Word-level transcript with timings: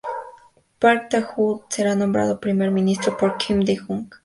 Park 0.79 1.09
Tae-joon 1.11 1.61
será 1.69 1.93
nombrado 1.93 2.39
Primer 2.39 2.71
Ministro 2.71 3.15
por 3.17 3.37
Kim 3.37 3.63
Dae-Jung. 3.63 4.09